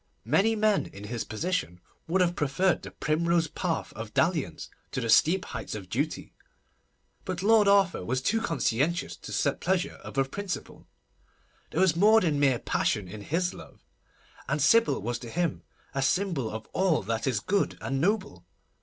Many 0.25 0.55
men 0.55 0.87
in 0.87 1.03
his 1.03 1.23
position 1.23 1.79
would 2.07 2.21
have 2.21 2.35
preferred 2.35 2.81
the 2.81 2.89
primrose 2.89 3.47
path 3.47 3.93
of 3.93 4.15
dalliance 4.15 4.67
to 4.89 4.99
the 4.99 5.11
steep 5.11 5.45
heights 5.45 5.75
of 5.75 5.89
duty; 5.91 6.33
but 7.23 7.43
Lord 7.43 7.67
Arthur 7.67 8.03
was 8.03 8.19
too 8.19 8.41
conscientious 8.41 9.15
to 9.17 9.31
set 9.31 9.61
pleasure 9.61 9.99
above 10.03 10.31
principle. 10.31 10.87
There 11.69 11.81
was 11.81 11.95
more 11.95 12.19
than 12.19 12.39
mere 12.39 12.57
passion 12.57 13.07
in 13.07 13.21
his 13.21 13.53
love; 13.53 13.85
and 14.49 14.59
Sybil 14.59 15.03
was 15.03 15.19
to 15.19 15.29
him 15.29 15.61
a 15.93 16.01
symbol 16.01 16.49
of 16.49 16.65
all 16.73 17.03
that 17.03 17.27
is 17.27 17.39
good 17.39 17.77
and 17.79 18.01
noble. 18.01 18.47